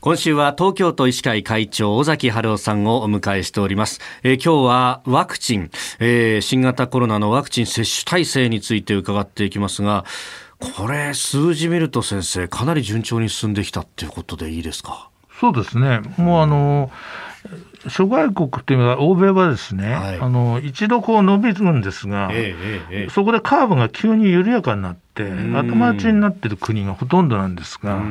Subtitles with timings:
[0.00, 10.06] 今週は東京都医師会会長尾崎春夫さんをお迎えしております、えー、今日はワクチン、えー、新型コロナのワクチン接種体制について伺っていきますが
[10.58, 15.10] これ数字見ると先生かなり順調に進んできたっていうことでいいですか？
[15.38, 16.00] そうですね。
[16.16, 16.90] もうあの
[17.88, 22.54] 諸外国っていうのは、欧米はですね、はい、あの一度こう伸びるんですが、え
[22.90, 28.02] ええ、そこでカーブが急に緩やかになって、頭打ちになっている国がほとんどなんですが、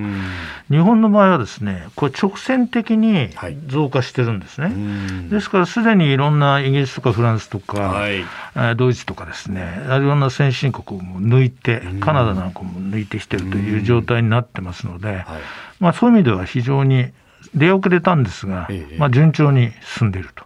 [0.70, 3.29] 日本の場合はですね、これ、直線的に
[3.68, 4.68] 増加してるんですね。
[4.68, 4.71] は
[5.28, 15.25] い、ですから、すでにいろんなイギリスとかフランスとか、はい、ドイツとかですね、いろんな先進国も抜いて、カナダなんかも抜いてきてるという状態になってますので、
[15.79, 17.11] まあ、そういう意味では非常に
[17.54, 20.46] 出遅れたんですが、ええ、まあ、順調に進んでいると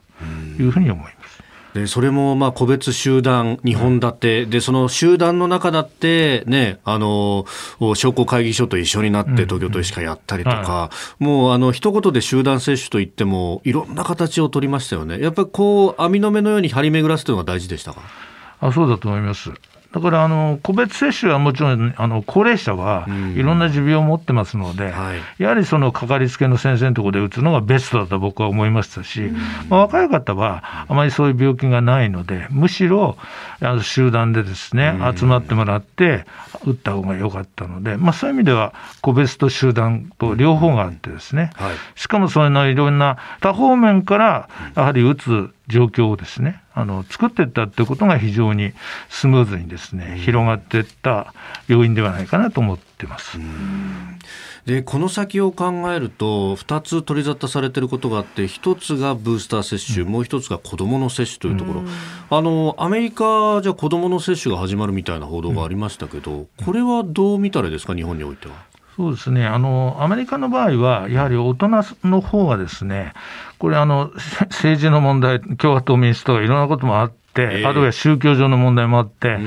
[0.62, 1.44] いうふうに思います。
[1.74, 7.46] でそれもまあ個別集団、2本立て、でその集団の中だって、ね、あの
[7.96, 18.02] 商工会議所と一緒になって東京都医師会やったりとか、もうあの一言で集団接種といっても、いろんな形を取りましたよね、やっぱりこう網の目のように張り巡らすというのが大事でしたか？
[18.62, 19.50] あそうだと思います。
[19.94, 29.38] だからあの個別接種はもちろんあの高齢者はいろんな持病を持ってますので、うんはい、やはりそのかかりつけの先生のところで打つのがベストだと僕は思いましたし、うん、
[29.70, 33.18] まあ、若い方はあまりそういう病気がないので、むしろ
[33.62, 36.26] あの集団でですね、集まってもらって
[36.66, 48.74] 打った方が良かったので、まあ、そういう意味では個別と集団と両方があってですね、はい、しかもそういうのいろんな多方面からやはり打つ状況をですねあの作っていったということが非常に
[49.10, 51.34] スムーズにですね、広がっていった
[51.68, 53.38] 要因ではないかなと思ってます。
[54.66, 61.88] でこの先を考えると2つ取り沙汰されていることがあって1つがブースター接種、うん、もう1つが子どもの接種というところ、うん、
[62.30, 68.73] あのアメリカじゃ子どもの接種が始まるみたいな報道がありましたけど、うん、これはどう見たらですか日本においては。
[68.96, 69.46] そうですね。
[69.46, 71.70] あのアメリカの場合は、やはり大人
[72.04, 73.14] の方がですね、
[73.58, 74.12] これあの、
[74.50, 79.44] 政治の問題、共和党、民主党、いろんなこともあって、えー、あるいは宗教上の問題もあって、うん、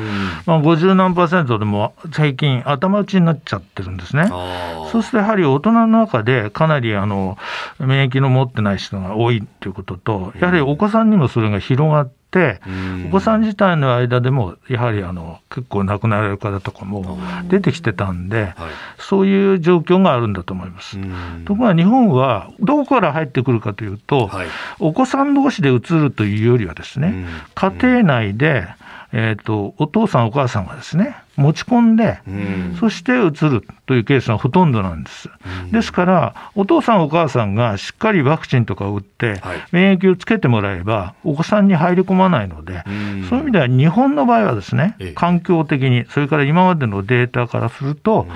[0.47, 4.27] まあ、50何パーセントでも最近、頭打ちになっちゃってるんですね。
[4.91, 7.37] そうするとやはり大人の中でかなりあの
[7.79, 12.16] 免疫の持ってない人が多いということと、やはりお子さんにもそれが広がって、
[13.07, 18.55] お子さん自体の間でもやはりあの結構亡くなられる方とかも出てきてたんで、
[18.99, 20.99] そういう状況があるんだと思います。
[21.45, 24.31] ところが日本はどこから入ってくるかというと、
[24.79, 28.67] お子さん同士で移るというよりはですね、家庭内で
[29.13, 35.29] えーと、お父さん、お母さんがですね持ち込んで、うん、そしてうつるというケースがほとんどなんです。
[35.65, 48.27] うん、ですから、お父さん、お母さんがしっかりワクチンとかを打って、はい、免疫をつけてもらえば、お子さんに入り込まないので、うん、そういう意味では日本の場合はですね、環境的に、それから今までのデータからすると、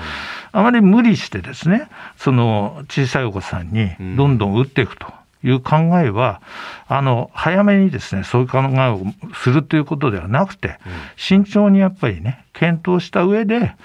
[0.51, 5.20] あまり無理してですね、その小さいお子さんにどんどん打っていくと。
[5.43, 6.41] いう考えは、
[6.87, 9.01] あの早めにですねそういう考えを
[9.35, 10.79] するということではなくて、
[11.17, 13.75] 慎重にやっぱりね、検討した上で、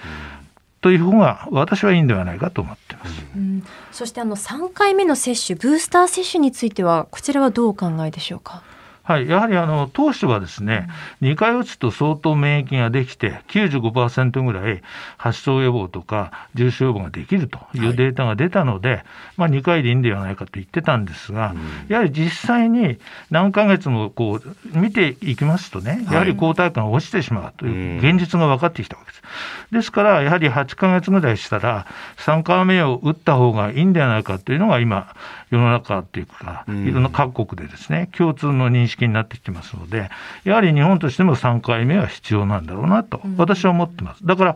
[0.81, 3.11] という方が私はいいんではないかと思ってます。
[3.35, 8.61] うん、そしてあの3回目の接種、ブースター接種については、こちらはどうお考えでしょうか？
[9.07, 10.89] はい、やはりあの当初はですね、
[11.21, 14.81] 2回打つと相当免疫ができて、95%ぐらい
[15.15, 19.03] 発症予防とか重症予防ができるというデータが出たので、はい、
[19.37, 22.99] まあ、2回でいいんではないかと言ってたんですが、うん、やはり実際に
[23.31, 29.23] 何ヶ月もこう見ていきますとね、やはり抗体価が落ちてしまうという現実が分かってきたわけです。
[29.71, 31.87] ですから、やはり8ヶ月ぐらいしたら、
[32.17, 35.13] 3回目を打った方がいいんではないかというのが今、
[35.49, 40.09] 世の中っていうか、いろんな各国でですね、共通の認識になってきてますので、
[40.43, 44.25] やはり日本としても3回目は必要なんだろうなと、私は思ってます。
[44.25, 44.55] だから、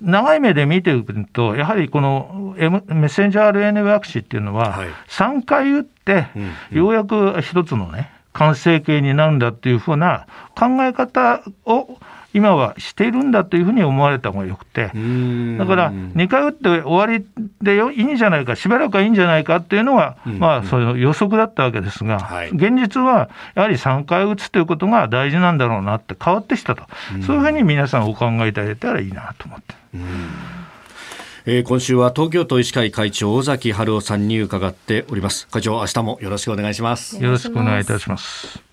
[0.00, 6.26] 長い目で見ていくと、やはりこの、M、メッセンジャー RNA ワクチンっていうのは、3回打って、
[6.70, 11.98] ようやく一つのね、完成形になるんだっていうふうな考え方を
[12.34, 17.24] 今はしているんだというふうに思われた方がよくて、だから2回打って終わり
[17.62, 26.82] でいいんじゃないか、しばらくはいいんじゃないかっていうのが、まあ、そういう予測だったわけですが、現実はやはり3回打つということが大事なんだろうなって変わってきたと、
[27.26, 29.74] そういうふうに皆さんお考えいただいたらいいなと思って。
[31.48, 35.46] えー、今週は東京都医師会会長尾崎春夫さんに伺っております。
[35.46, 37.22] 会長明日もよろしくお願いします。
[37.22, 38.65] よろしくお願いいたします。